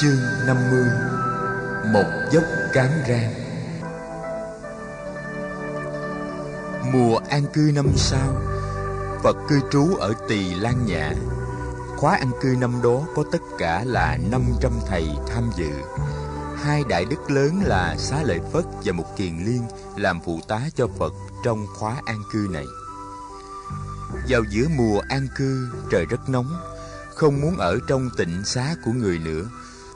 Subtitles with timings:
[0.00, 0.84] Chương 50
[1.92, 3.32] Một dốc cán rang.
[6.92, 8.34] Mùa an cư năm sau
[9.22, 11.12] Phật cư trú ở Tỳ Lan Nhã.
[11.96, 15.70] Khóa an cư năm đó có tất cả là 500 thầy tham dự.
[16.56, 19.62] Hai đại đức lớn là Xá Lợi Phất và Một Kiền Liên
[19.96, 21.12] Làm phụ tá cho Phật
[21.44, 22.66] trong khóa an cư này.
[24.28, 26.56] Vào giữa mùa an cư, trời rất nóng,
[27.14, 29.44] Không muốn ở trong tịnh xá của người nữa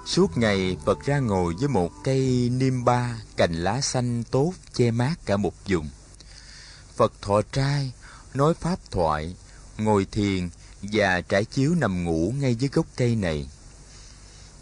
[0.06, 4.90] Suốt ngày Phật ra ngồi với một cây niêm ba Cành lá xanh tốt che
[4.90, 5.88] mát cả một vùng
[6.96, 7.92] Phật thọ trai
[8.34, 9.36] nói pháp thoại,
[9.78, 10.48] ngồi thiền
[10.82, 13.48] và trải chiếu nằm ngủ ngay dưới gốc cây này.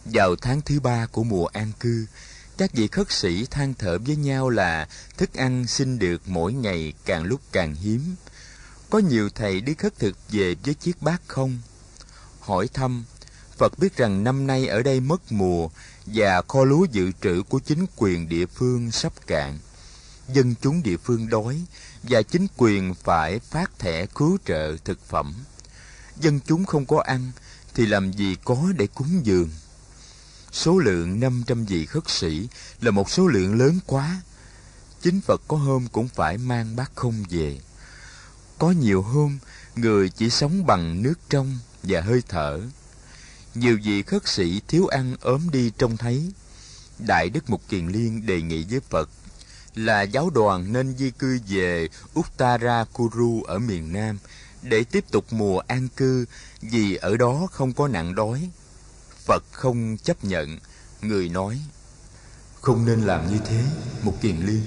[0.04, 2.06] Vào tháng thứ ba của mùa an cư,
[2.58, 6.92] các vị khất sĩ than thở với nhau là thức ăn xin được mỗi ngày
[7.04, 8.14] càng lúc càng hiếm.
[8.90, 11.58] Có nhiều thầy đi khất thực về với chiếc bát không.
[12.40, 13.04] Hỏi thăm,
[13.62, 15.68] Phật biết rằng năm nay ở đây mất mùa
[16.06, 19.58] và kho lúa dự trữ của chính quyền địa phương sắp cạn.
[20.28, 21.64] Dân chúng địa phương đói
[22.02, 25.34] và chính quyền phải phát thẻ cứu trợ thực phẩm.
[26.20, 27.30] Dân chúng không có ăn
[27.74, 29.50] thì làm gì có để cúng dường.
[30.52, 32.48] Số lượng 500 vị khất sĩ
[32.80, 34.20] là một số lượng lớn quá.
[35.02, 37.58] Chính Phật có hôm cũng phải mang bát không về.
[38.58, 39.38] Có nhiều hôm,
[39.76, 42.60] người chỉ sống bằng nước trong và hơi thở.
[43.54, 46.32] Nhiều vị khất sĩ thiếu ăn ốm đi trông thấy.
[46.98, 49.08] Đại Đức Mục Kiền Liên đề nghị với Phật
[49.74, 54.18] là giáo đoàn nên di cư về uttara kuru ở miền Nam
[54.62, 56.24] để tiếp tục mùa an cư
[56.60, 58.50] vì ở đó không có nạn đói.
[59.26, 60.58] Phật không chấp nhận,
[61.02, 61.60] người nói
[62.60, 63.64] Không nên làm như thế,
[64.02, 64.62] mục kiền liên.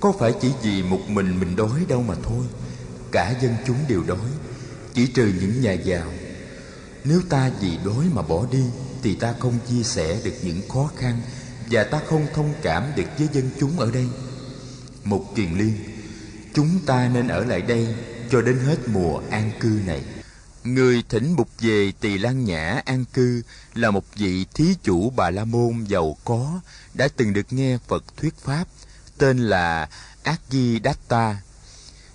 [0.00, 2.44] Có phải chỉ vì một mình mình đói đâu mà thôi.
[3.12, 4.30] Cả dân chúng đều đói,
[4.94, 6.12] chỉ trừ những nhà giàu.
[7.04, 8.64] Nếu ta vì đói mà bỏ đi
[9.02, 11.20] thì ta không chia sẻ được những khó khăn
[11.70, 14.08] và ta không thông cảm được với dân chúng ở đây.
[15.04, 15.74] Một kiền liên,
[16.54, 17.94] chúng ta nên ở lại đây
[18.30, 20.02] cho đến hết mùa an cư này.
[20.64, 23.42] Người thỉnh mục về Tỳ Lan Nhã an cư
[23.74, 26.60] là một vị thí chủ Bà La Môn giàu có
[26.94, 28.64] đã từng được nghe Phật thuyết pháp
[29.18, 29.88] tên là
[30.22, 31.36] Ác Di Datta.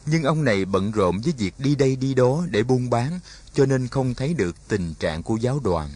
[0.05, 3.19] Nhưng ông này bận rộn với việc đi đây đi đó để buôn bán
[3.53, 5.89] cho nên không thấy được tình trạng của giáo đoàn.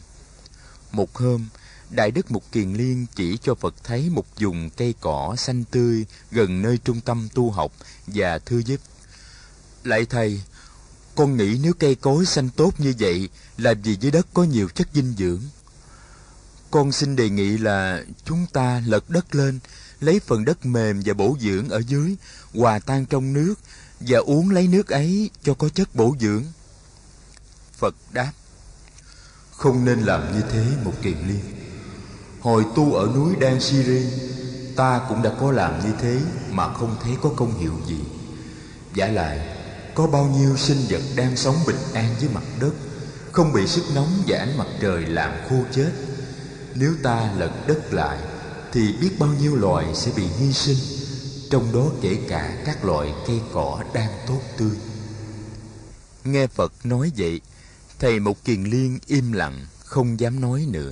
[0.92, 1.46] Một hôm,
[1.90, 6.06] Đại Đức Mục Kiền Liên chỉ cho Phật thấy một vùng cây cỏ xanh tươi
[6.32, 7.72] gần nơi trung tâm tu học
[8.08, 8.80] và thư giúp.
[9.84, 10.42] Lại thầy,
[11.16, 14.70] con nghĩ nếu cây cối xanh tốt như vậy là vì dưới đất có nhiều
[14.70, 15.42] chất dinh dưỡng.
[16.72, 19.60] Con xin đề nghị là chúng ta lật đất lên,
[20.00, 22.16] lấy phần đất mềm và bổ dưỡng ở dưới,
[22.54, 23.56] hòa tan trong nước
[24.00, 26.44] và uống lấy nước ấy cho có chất bổ dưỡng.
[27.78, 28.32] Phật đáp,
[29.52, 31.42] không nên làm như thế một kiền liên.
[32.42, 34.06] Hồi tu ở núi Đan Siri,
[34.76, 36.20] ta cũng đã có làm như thế
[36.52, 38.00] mà không thấy có công hiệu gì.
[38.96, 39.56] Giả lại,
[39.96, 42.72] có bao nhiêu sinh vật đang sống bình an dưới mặt đất,
[43.32, 45.92] không bị sức nóng và ánh mặt trời làm khô chết.
[46.76, 48.18] Nếu ta lật đất lại,
[48.72, 50.78] thì biết bao nhiêu loài sẽ bị hy sinh,
[51.50, 54.78] trong đó kể cả các loại cây cỏ đang tốt tươi.
[56.24, 57.42] Nghe Phật nói vậy,
[58.00, 60.92] thầy Mục Kiền Liên im lặng, không dám nói nữa.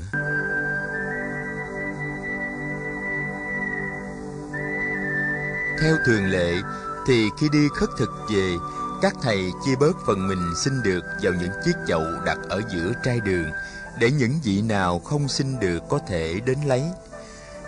[5.81, 6.55] Theo thường lệ
[7.07, 8.55] thì khi đi khất thực về,
[9.01, 12.91] các thầy chia bớt phần mình xin được vào những chiếc chậu đặt ở giữa
[13.03, 13.51] trai đường
[13.99, 16.83] để những vị nào không xin được có thể đến lấy.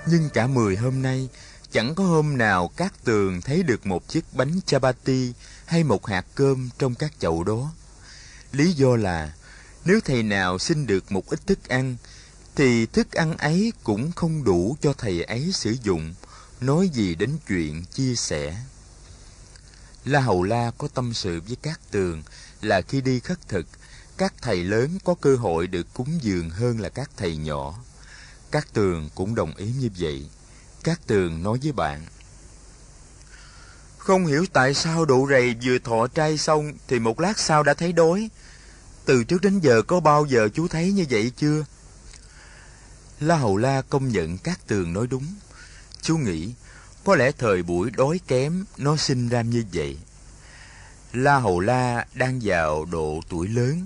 [0.07, 1.29] Nhưng cả mười hôm nay,
[1.71, 5.33] chẳng có hôm nào các tường thấy được một chiếc bánh chapati
[5.65, 7.71] hay một hạt cơm trong các chậu đó.
[8.51, 9.33] Lý do là
[9.85, 11.97] nếu thầy nào xin được một ít thức ăn
[12.55, 16.13] thì thức ăn ấy cũng không đủ cho thầy ấy sử dụng
[16.61, 18.63] nói gì đến chuyện chia sẻ.
[20.05, 22.23] La Hầu La có tâm sự với các tường
[22.61, 23.65] là khi đi khất thực,
[24.17, 27.79] các thầy lớn có cơ hội được cúng dường hơn là các thầy nhỏ.
[28.51, 30.29] Các tường cũng đồng ý như vậy
[30.89, 32.05] cát tường nói với bạn,
[33.97, 37.73] Không hiểu tại sao độ rầy vừa thọ trai xong thì một lát sau đã
[37.73, 38.29] thấy đói.
[39.05, 41.65] Từ trước đến giờ có bao giờ chú thấy như vậy chưa?
[43.19, 45.25] La Hầu La công nhận cát tường nói đúng.
[46.01, 46.53] Chú nghĩ,
[47.03, 49.97] có lẽ thời buổi đói kém nó sinh ra như vậy.
[51.13, 53.85] La Hầu La đang vào độ tuổi lớn,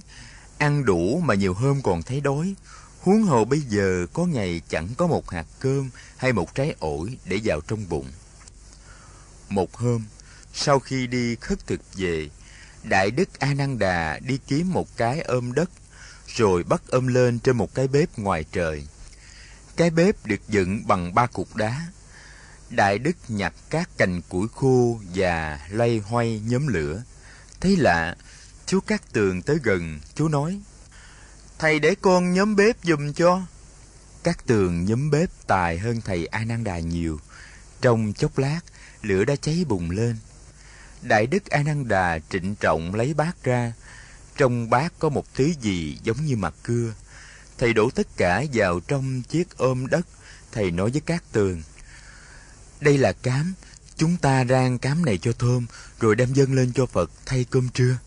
[0.57, 2.55] ăn đủ mà nhiều hôm còn thấy đói.
[3.03, 7.17] Huống hồ bây giờ có ngày chẳng có một hạt cơm hay một trái ổi
[7.25, 8.07] để vào trong bụng.
[9.50, 10.03] Một hôm,
[10.53, 12.29] sau khi đi khất thực về,
[12.83, 15.69] Đại Đức A Nan Đà đi kiếm một cái ôm đất,
[16.27, 18.88] rồi bắt ôm lên trên một cái bếp ngoài trời.
[19.75, 21.88] Cái bếp được dựng bằng ba cục đá.
[22.69, 27.03] Đại Đức nhặt các cành củi khô và loay hoay nhóm lửa.
[27.61, 28.15] Thấy lạ,
[28.65, 30.61] chú các Tường tới gần, chú nói,
[31.59, 33.41] Thầy để con nhóm bếp dùm cho.
[34.23, 37.19] các Tường nhóm bếp tài hơn thầy A Nan Đà nhiều.
[37.81, 38.59] Trong chốc lát,
[39.01, 40.15] lửa đã cháy bùng lên.
[41.01, 43.73] Đại Đức A Nan Đà trịnh trọng lấy bát ra.
[44.38, 46.94] Trong bát có một thứ gì giống như mặt cưa.
[47.57, 50.07] Thầy đổ tất cả vào trong chiếc ôm đất.
[50.51, 51.61] Thầy nói với các Tường,
[52.81, 53.53] đây là cám,
[53.97, 55.65] chúng ta rang cám này cho thơm,
[56.00, 57.97] rồi đem dâng lên cho Phật thay cơm trưa.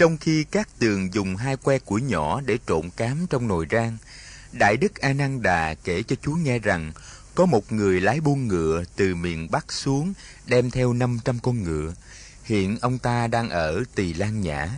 [0.00, 3.96] Trong khi các tường dùng hai que củi nhỏ để trộn cám trong nồi rang,
[4.52, 6.92] Đại Đức A Nan Đà kể cho chú nghe rằng
[7.34, 10.12] có một người lái buôn ngựa từ miền Bắc xuống
[10.46, 11.94] đem theo 500 con ngựa.
[12.44, 14.70] Hiện ông ta đang ở Tỳ Lan Nhã.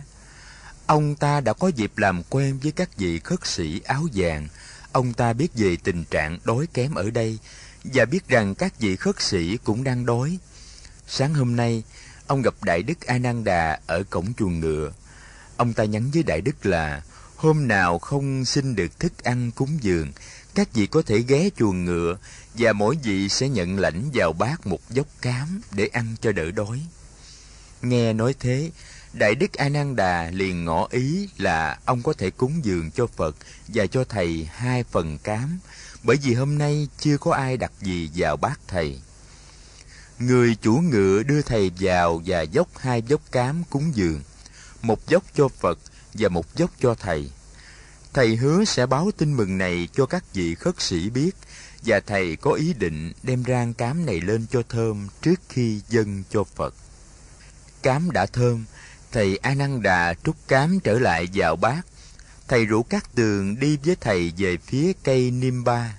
[0.85, 4.47] Ông ta đã có dịp làm quen với các vị khất sĩ áo vàng.
[4.91, 7.39] Ông ta biết về tình trạng đói kém ở đây
[7.83, 10.37] và biết rằng các vị khất sĩ cũng đang đói.
[11.07, 11.83] Sáng hôm nay,
[12.27, 14.91] ông gặp Đại Đức A Nan Đà ở cổng chuồng ngựa.
[15.57, 17.01] Ông ta nhắn với Đại Đức là
[17.35, 20.11] hôm nào không xin được thức ăn cúng dường,
[20.55, 22.17] các vị có thể ghé chuồng ngựa
[22.53, 26.51] và mỗi vị sẽ nhận lãnh vào bát một dốc cám để ăn cho đỡ
[26.51, 26.81] đói.
[27.81, 28.71] Nghe nói thế,
[29.13, 33.07] Đại Đức A Nan Đà liền ngỏ ý là ông có thể cúng dường cho
[33.07, 33.35] Phật
[33.67, 35.59] và cho thầy hai phần cám
[36.03, 38.99] bởi vì hôm nay chưa có ai đặt gì vào bát thầy.
[40.19, 44.21] Người chủ ngựa đưa thầy vào và dốc hai dốc cám cúng dường,
[44.83, 45.79] một dốc cho Phật
[46.13, 47.31] và một dốc cho thầy.
[48.13, 51.31] Thầy hứa sẽ báo tin mừng này cho các vị khất sĩ biết
[51.85, 56.23] và thầy có ý định đem rang cám này lên cho thơm trước khi dâng
[56.29, 56.75] cho Phật.
[57.81, 58.65] Cám đã thơm,
[59.11, 61.85] thầy A Nan Đà trút cám trở lại vào bát
[62.47, 65.97] thầy rủ các tường đi với thầy về phía cây Niêm Ba.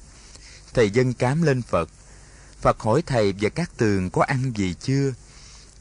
[0.75, 1.89] Thầy dâng cám lên Phật.
[2.61, 5.13] Phật hỏi thầy và các tường có ăn gì chưa?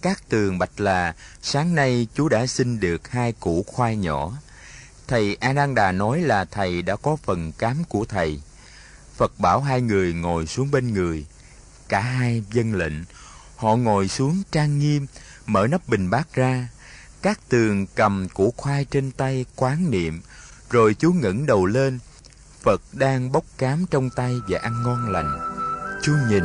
[0.03, 4.31] Các tường bạch là sáng nay chú đã xin được hai củ khoai nhỏ.
[5.07, 8.41] Thầy A Nan Đà nói là thầy đã có phần cám của thầy.
[9.15, 11.25] Phật bảo hai người ngồi xuống bên người.
[11.89, 12.93] Cả hai dân lệnh.
[13.55, 15.07] Họ ngồi xuống trang nghiêm,
[15.45, 16.67] mở nắp bình bát ra.
[17.21, 20.21] Các tường cầm củ khoai trên tay quán niệm,
[20.69, 21.99] rồi chú ngẩng đầu lên,
[22.61, 25.39] Phật đang bốc cám trong tay và ăn ngon lành.
[26.01, 26.43] Chú nhìn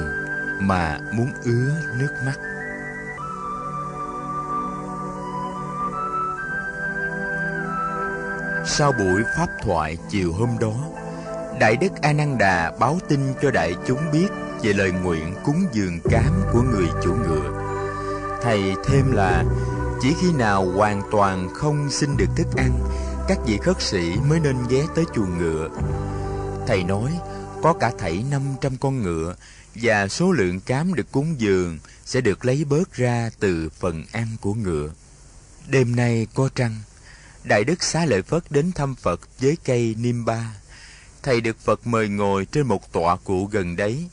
[0.61, 2.58] mà muốn ứa nước mắt.
[8.71, 10.75] Sau buổi pháp thoại chiều hôm đó,
[11.61, 14.29] Đại Đức A Nan Đà báo tin cho đại chúng biết
[14.63, 17.65] về lời nguyện cúng dường cám của người chủ ngựa.
[18.43, 19.45] Thầy thêm là
[20.01, 22.71] chỉ khi nào hoàn toàn không xin được thức ăn
[23.29, 25.69] các vị khất sĩ mới nên ghé tới chuồng ngựa.
[26.67, 27.19] Thầy nói,
[27.63, 29.35] có cả thảy 500 con ngựa
[29.75, 34.27] và số lượng cám được cúng dường sẽ được lấy bớt ra từ phần ăn
[34.41, 34.91] của ngựa.
[35.69, 36.77] Đêm nay có trăng,
[37.49, 40.55] Đại Đức Xá Lợi Phất đến thăm Phật với cây Niêm Ba.
[41.23, 44.09] Thầy được Phật mời ngồi trên một tọa cụ gần đấy.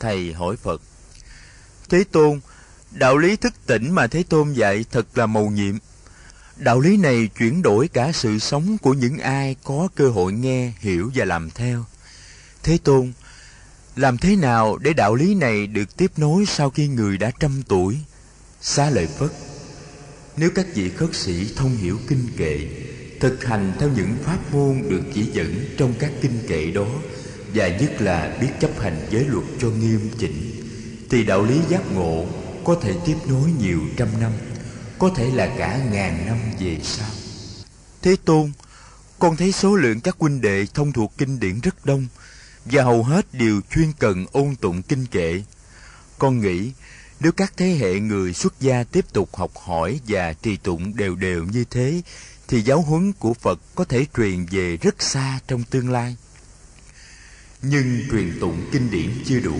[0.00, 0.82] Thầy hỏi Phật,
[1.88, 2.40] Thế Tôn,
[2.90, 5.74] đạo lý thức tỉnh mà Thế Tôn dạy thật là mầu nhiệm.
[6.56, 10.72] Đạo lý này chuyển đổi cả sự sống của những ai có cơ hội nghe,
[10.78, 11.84] hiểu và làm theo.
[12.62, 13.12] Thế Tôn,
[13.96, 17.62] làm thế nào để đạo lý này được tiếp nối sau khi người đã trăm
[17.62, 17.98] tuổi?
[18.60, 19.30] Xá lợi Phất
[20.36, 22.68] nếu các vị khất sĩ thông hiểu kinh kệ,
[23.20, 26.86] thực hành theo những pháp môn được chỉ dẫn trong các kinh kệ đó,
[27.54, 30.50] và nhất là biết chấp hành giới luật cho nghiêm chỉnh,
[31.10, 32.26] thì đạo lý giác ngộ
[32.64, 34.32] có thể tiếp nối nhiều trăm năm
[35.00, 37.10] có thể là cả ngàn năm về sau.
[38.02, 38.52] Thế Tôn,
[39.18, 42.06] con thấy số lượng các huynh đệ thông thuộc kinh điển rất đông
[42.64, 45.42] và hầu hết đều chuyên cần ôn tụng kinh kệ.
[46.18, 46.72] Con nghĩ
[47.20, 51.14] nếu các thế hệ người xuất gia tiếp tục học hỏi và trì tụng đều
[51.14, 52.02] đều như thế
[52.48, 56.16] thì giáo huấn của Phật có thể truyền về rất xa trong tương lai.
[57.62, 59.54] Nhưng truyền tụng kinh điển chưa đủ,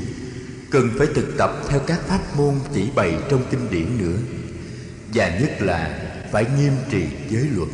[0.71, 4.19] cần phải thực tập theo các pháp môn chỉ bày trong kinh điển nữa.
[5.15, 7.69] Và nhất là phải nghiêm trì giới luật.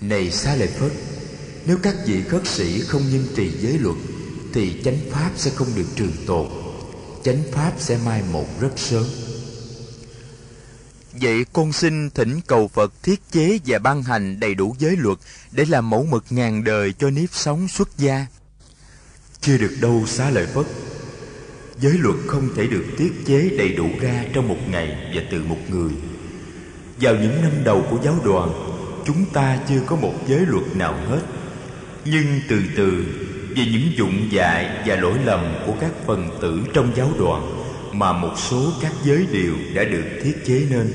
[0.00, 0.92] Này xá lợi phất
[1.66, 3.96] nếu các vị khất sĩ không nghiêm trì giới luật
[4.52, 6.59] thì chánh pháp sẽ không được trường tồn
[7.24, 9.04] chánh pháp sẽ mai một rất sớm
[11.12, 15.18] Vậy con xin thỉnh cầu Phật thiết chế và ban hành đầy đủ giới luật
[15.52, 18.26] để làm mẫu mực ngàn đời cho nếp sống xuất gia.
[19.40, 20.66] Chưa được đâu xá lợi Phất.
[21.80, 25.44] Giới luật không thể được tiết chế đầy đủ ra trong một ngày và từ
[25.44, 25.92] một người.
[27.00, 28.70] Vào những năm đầu của giáo đoàn
[29.06, 31.22] Chúng ta chưa có một giới luật nào hết
[32.04, 33.04] Nhưng từ từ
[33.56, 37.60] về những dụng dại và lỗi lầm của các phần tử trong giáo đoàn
[37.92, 40.86] mà một số các giới điều đã được thiết chế nên.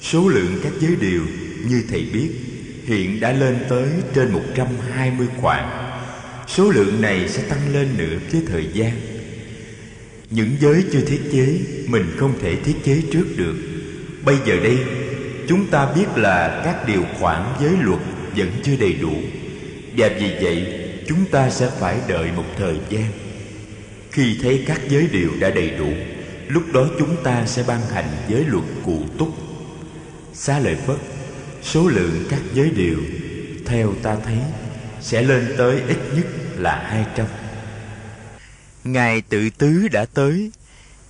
[0.00, 1.22] Số lượng các giới điều,
[1.68, 2.28] như thầy biết,
[2.86, 5.64] hiện đã lên tới trên 120 khoản.
[6.48, 8.92] Số lượng này sẽ tăng lên nữa với thời gian.
[10.30, 13.56] Những giới chưa thiết chế, mình không thể thiết chế trước được.
[14.24, 14.78] Bây giờ đây,
[15.48, 18.00] chúng ta biết là các điều khoản giới luật
[18.36, 19.12] vẫn chưa đầy đủ
[19.96, 23.12] và vì vậy chúng ta sẽ phải đợi một thời gian.
[24.12, 25.92] Khi thấy các giới điều đã đầy đủ,
[26.48, 29.28] lúc đó chúng ta sẽ ban hành giới luật cụ túc.
[30.34, 30.96] Xá lợi phất,
[31.62, 32.98] số lượng các giới điều,
[33.66, 34.38] theo ta thấy,
[35.00, 37.26] sẽ lên tới ít nhất là hai trăm.
[38.84, 40.50] Ngài tự tứ đã tới,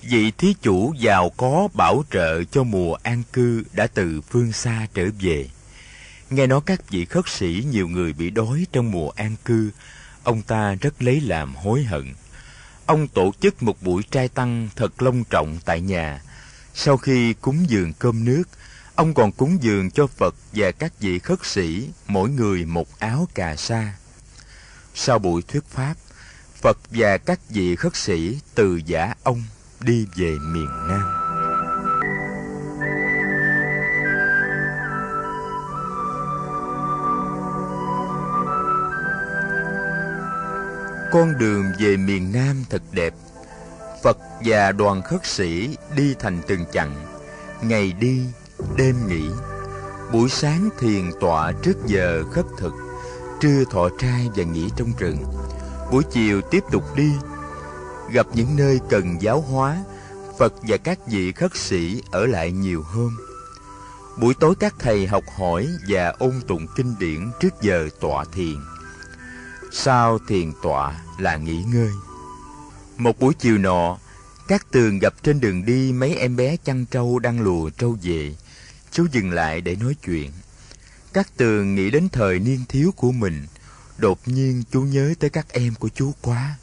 [0.03, 4.87] vị thí chủ giàu có bảo trợ cho mùa an cư đã từ phương xa
[4.95, 5.49] trở về
[6.31, 9.71] nghe nói các vị khất sĩ nhiều người bị đói trong mùa an cư.
[10.23, 12.15] Ông ta rất lấy làm hối hận.
[12.87, 16.23] Ông tổ chức một buổi trai tăng thật long trọng tại nhà.
[16.75, 18.43] Sau khi cúng dường cơm nước,
[18.95, 23.29] ông còn cúng dường cho phật và các vị khất sĩ, mỗi người một áo
[23.35, 23.95] cà sa.
[24.95, 25.95] Sau buổi thuyết pháp,
[26.63, 29.43] phật và các vị khất sĩ từ giả ông
[29.81, 31.18] đi về miền nam.
[41.13, 43.15] Con đường về miền nam thật đẹp.
[44.03, 46.95] Phật và đoàn khất sĩ đi thành từng chặng.
[47.63, 48.23] Ngày đi,
[48.77, 49.31] đêm nghỉ.
[50.13, 52.75] Buổi sáng thiền tọa trước giờ khất thực,
[53.41, 55.25] trưa thọ trai và nghỉ trong rừng.
[55.93, 57.13] Buổi chiều tiếp tục đi,
[58.13, 59.85] gặp những nơi cần giáo hóa,
[60.39, 63.17] phật và các vị khất sĩ ở lại nhiều hôm.
[64.21, 68.57] Buổi tối các thầy học hỏi và ôn tụng kinh điển trước giờ tọa thiền
[69.73, 71.91] sau thiền tọa là nghỉ ngơi?
[72.97, 73.99] Một buổi chiều nọ,
[74.49, 78.35] các tường gặp trên đường đi mấy em bé chăn trâu đang lùa trâu về.
[78.91, 80.33] Chú dừng lại để nói chuyện.
[81.13, 83.47] Các tường nghĩ đến thời niên thiếu của mình,
[83.99, 86.57] đột nhiên chú nhớ tới các em của chú quá.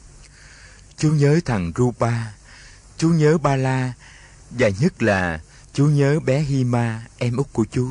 [0.96, 2.12] Chú nhớ thằng rupa,
[2.96, 3.92] chú nhớ ba la,
[4.50, 5.40] và nhất là
[5.72, 7.88] chú nhớ bé hima, em út của chú.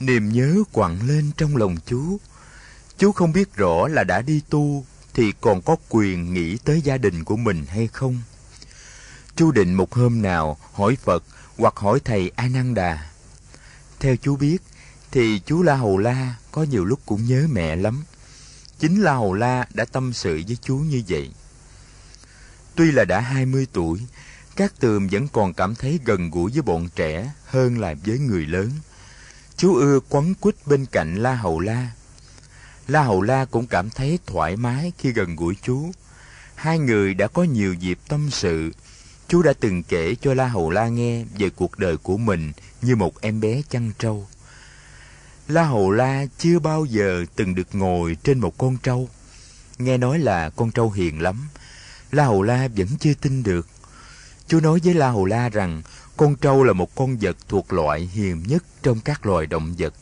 [0.00, 2.18] Niềm nhớ quặn lên trong lòng chú
[2.98, 4.84] chú không biết rõ là đã đi tu
[5.14, 8.20] thì còn có quyền nghĩ tới gia đình của mình hay không?
[9.36, 11.24] Chú định một hôm nào hỏi phật
[11.58, 13.12] hoặc hỏi thầy a nan đà
[14.02, 14.58] theo chú biết
[15.10, 18.04] thì chú la hầu la có nhiều lúc cũng nhớ mẹ lắm.
[18.78, 21.30] Chính la hầu la đã tâm sự với chú như vậy.
[22.74, 24.00] Tuy là đã hai mươi tuổi,
[24.56, 28.46] các tường vẫn còn cảm thấy gần gũi với bọn trẻ hơn là với người
[28.46, 28.70] lớn.
[29.56, 31.90] Chú ưa quấn quýt bên cạnh la hầu la
[32.88, 35.92] La Hầu La cũng cảm thấy thoải mái khi gần gũi chú.
[36.54, 38.70] Hai người đã có nhiều dịp tâm sự.
[39.28, 42.96] Chú đã từng kể cho La Hầu La nghe về cuộc đời của mình như
[42.96, 44.26] một em bé chăn trâu.
[45.48, 49.08] La Hầu La chưa bao giờ từng được ngồi trên một con trâu.
[49.78, 51.48] Nghe nói là con trâu hiền lắm.
[52.10, 53.66] La Hầu La vẫn chưa tin được.
[54.46, 55.82] Chú nói với La Hầu La rằng
[56.16, 59.94] con trâu là một con vật thuộc loại hiền nhất trong các loài động vật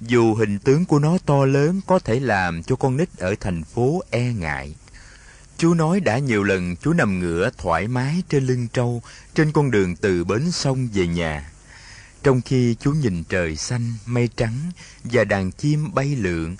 [0.00, 3.64] dù hình tướng của nó to lớn có thể làm cho con nít ở thành
[3.64, 4.74] phố e ngại.
[5.58, 9.02] Chú nói đã nhiều lần chú nằm ngửa thoải mái trên lưng trâu
[9.34, 11.50] trên con đường từ bến sông về nhà.
[12.22, 14.54] Trong khi chú nhìn trời xanh, mây trắng
[15.04, 16.56] và đàn chim bay lượn,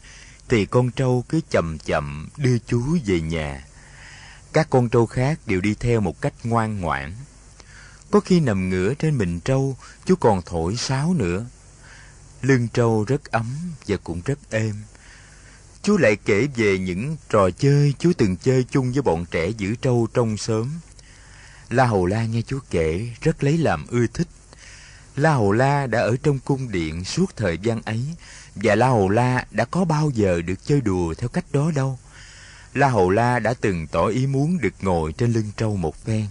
[0.49, 3.65] thì con trâu cứ chậm chậm đưa chú về nhà.
[4.53, 7.13] Các con trâu khác đều đi theo một cách ngoan ngoãn.
[8.11, 11.47] Có khi nằm ngửa trên mình trâu, chú còn thổi sáo nữa.
[12.43, 13.47] Lưng trâu rất ấm
[13.87, 14.75] và cũng rất êm.
[15.83, 19.75] Chú lại kể về những trò chơi chú từng chơi chung với bọn trẻ giữ
[19.75, 20.69] trâu trong xóm.
[21.71, 24.29] La Hầu La nghe chú kể, rất lấy làm ưa thích.
[25.17, 28.05] La Hầu La đã ở trong cung điện suốt thời gian ấy
[28.55, 31.99] và La Hầu La đã có bao giờ được chơi đùa theo cách đó đâu.
[32.75, 36.27] La Hầu La đã từng tỏ ý muốn được ngồi trên lưng trâu một phen.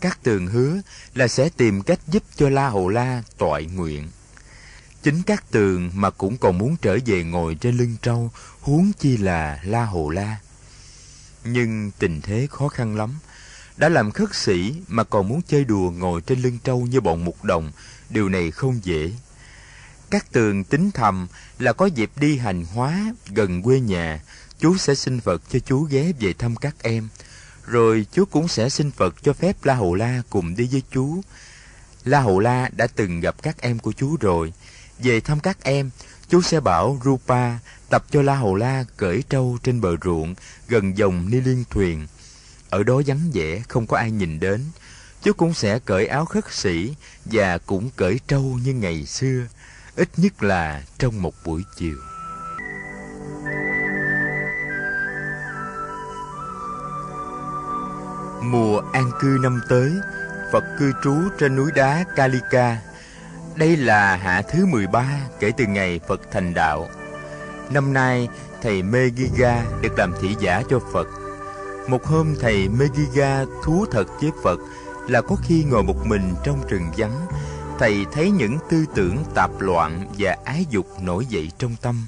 [0.00, 0.80] Các tường hứa
[1.14, 4.08] là sẽ tìm cách giúp cho La Hầu La toại nguyện.
[5.02, 8.30] Chính các tường mà cũng còn muốn trở về ngồi trên lưng trâu,
[8.60, 10.36] huống chi là La Hồ La.
[11.44, 13.14] Nhưng tình thế khó khăn lắm.
[13.76, 17.24] Đã làm khất sĩ mà còn muốn chơi đùa ngồi trên lưng trâu như bọn
[17.24, 17.72] mục đồng,
[18.10, 19.12] điều này không dễ.
[20.10, 21.26] Các tường tính thầm
[21.58, 24.20] là có dịp đi hành hóa gần quê nhà,
[24.58, 27.08] chú sẽ xin Phật cho chú ghé về thăm các em.
[27.66, 31.22] Rồi chú cũng sẽ xin Phật cho phép La Hầu La cùng đi với chú.
[32.04, 34.52] La Hầu La đã từng gặp các em của chú rồi,
[34.98, 35.90] về thăm các em,
[36.28, 37.58] chú sẽ bảo Rupa
[37.88, 40.34] tập cho La Hầu La cởi trâu trên bờ ruộng
[40.68, 42.06] gần dòng ni liên thuyền.
[42.70, 44.64] Ở đó vắng vẻ, không có ai nhìn đến.
[45.22, 46.94] Chú cũng sẽ cởi áo khất sĩ
[47.24, 49.46] và cũng cởi trâu như ngày xưa,
[49.96, 51.96] ít nhất là trong một buổi chiều.
[58.42, 59.92] Mùa an cư năm tới,
[60.52, 62.78] Phật cư trú trên núi đá Kalika.
[63.56, 66.88] Đây là hạ thứ 13 kể từ ngày Phật thành đạo.
[67.70, 68.28] Năm nay,
[68.62, 71.08] thầy Megiga được làm thị giả cho Phật.
[71.88, 74.60] Một hôm thầy Megiga thú thật với Phật
[75.08, 77.26] là có khi ngồi một mình trong rừng vắng,
[77.78, 82.06] thầy thấy những tư tưởng tạp loạn và ái dục nổi dậy trong tâm.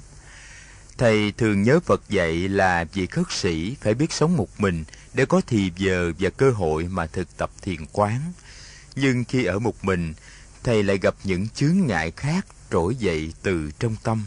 [0.98, 4.84] Thầy thường nhớ Phật dạy là vị khất sĩ phải biết sống một mình
[5.14, 8.20] để có thì giờ và cơ hội mà thực tập thiền quán.
[8.96, 10.14] Nhưng khi ở một mình,
[10.64, 14.26] thầy lại gặp những chướng ngại khác trỗi dậy từ trong tâm.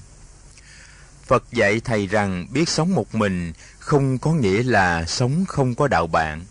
[1.26, 5.88] Phật dạy thầy rằng biết sống một mình không có nghĩa là sống không có
[5.88, 6.46] đạo bạn.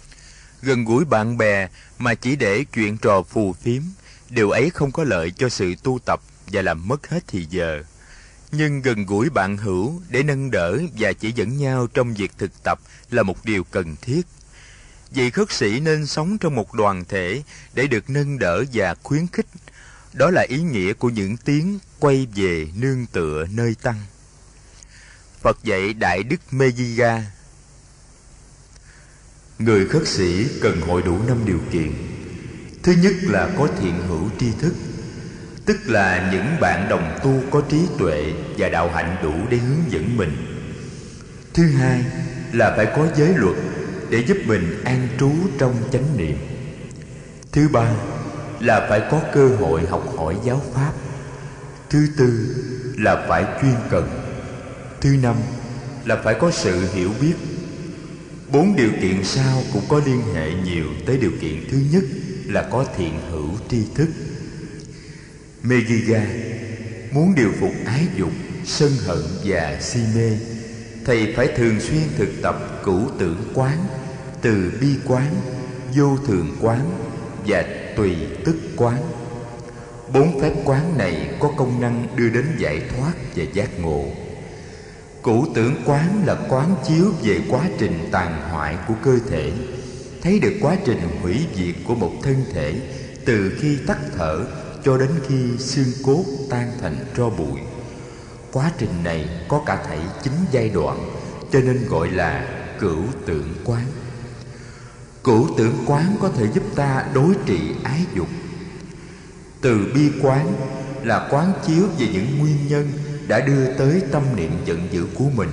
[0.63, 3.83] Gần gũi bạn bè mà chỉ để chuyện trò phù phiếm,
[4.31, 7.83] điều ấy không có lợi cho sự tu tập và làm mất hết thì giờ.
[8.53, 12.63] Nhưng gần gũi bạn hữu để nâng đỡ và chỉ dẫn nhau trong việc thực
[12.63, 12.79] tập
[13.11, 14.27] là một điều cần thiết.
[15.11, 17.43] Vị khất sĩ nên sống trong một đoàn thể
[17.75, 19.47] để được nâng đỡ và khuyến khích.
[20.17, 24.01] Đó là ý nghĩa của những tiếng quay về nương tựa nơi tăng.
[25.43, 27.25] Phật dạy Đại Đức Megiga
[29.59, 31.93] Người khất sĩ cần hội đủ năm điều kiện.
[32.83, 34.75] Thứ nhất là có thiện hữu tri thức,
[35.67, 39.93] Tức là những bạn đồng tu có trí tuệ và đạo hạnh đủ để hướng
[39.93, 40.33] dẫn mình.
[41.55, 42.05] Thứ hai
[42.53, 43.57] là phải có giới luật
[44.11, 46.37] để giúp mình an trú trong chánh niệm.
[47.53, 47.93] Thứ ba
[48.61, 50.93] là phải có cơ hội học hỏi giáo pháp.
[51.91, 52.57] Thứ tư
[52.99, 54.09] là phải chuyên cần.
[55.01, 55.37] Thứ năm
[56.05, 57.35] là phải có sự hiểu biết.
[58.53, 62.05] Bốn điều kiện sau cũng có liên hệ nhiều tới điều kiện thứ nhất
[62.47, 64.09] là có thiện hữu tri thức.
[65.63, 66.27] Megiga
[67.13, 68.33] muốn điều phục ái dục,
[68.65, 70.39] sân hận và si mê,
[71.05, 73.87] thầy phải thường xuyên thực tập cửu tưởng quán,
[74.43, 75.35] từ bi quán,
[75.97, 76.91] vô thường quán
[77.47, 77.65] và
[77.97, 79.03] tùy tức quán.
[80.13, 84.05] Bốn phép quán này có công năng đưa đến giải thoát và giác ngộ.
[85.27, 89.53] Cụ tưởng quán là quán chiếu về quá trình tàn hoại của cơ thể
[90.23, 92.75] Thấy được quá trình hủy diệt của một thân thể
[93.25, 94.45] Từ khi tắt thở
[94.85, 97.61] cho đến khi xương cốt tan thành tro bụi
[98.53, 101.11] Quá trình này có cả thảy chín giai đoạn,
[101.53, 102.49] Cho nên gọi là
[102.81, 103.85] cửu tưởng quán
[105.25, 108.29] Cửu tưởng quán có thể giúp ta đối trị ái dục.
[109.61, 110.53] Từ bi quán
[111.03, 112.89] là quán chiếu về những nguyên nhân
[113.29, 115.49] đã đưa tới tâm niệm giận dữ của mình.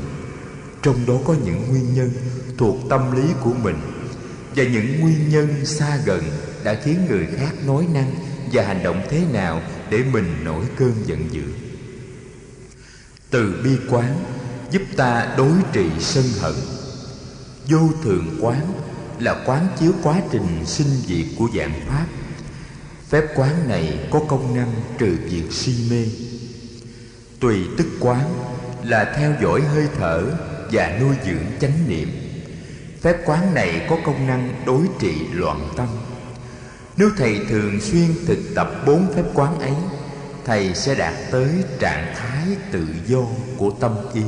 [0.81, 2.11] Trong đó có những nguyên nhân
[2.57, 3.77] thuộc tâm lý của mình
[4.55, 6.23] và những nguyên nhân xa gần
[6.63, 8.15] đã khiến người khác nói năng
[8.51, 11.43] và hành động thế nào để mình nổi cơn giận dữ.
[13.29, 14.15] Từ bi quán
[14.71, 16.53] giúp ta đối trị sân hận.
[17.69, 18.73] Vô thường quán
[19.19, 22.05] là quán chiếu quá trình sinh diệt của dạng pháp.
[23.09, 26.05] Phép quán này có công năng trừ diệt si mê.
[27.39, 28.33] Tùy tức quán
[28.83, 30.23] là theo dõi hơi thở
[30.71, 32.09] và nuôi dưỡng chánh niệm.
[33.01, 35.87] Phép quán này có công năng đối trị loạn tâm.
[36.97, 39.73] Nếu thầy thường xuyên thực tập bốn phép quán ấy,
[40.45, 41.49] thầy sẽ đạt tới
[41.79, 43.21] trạng thái tự do
[43.57, 44.21] của tâm ý.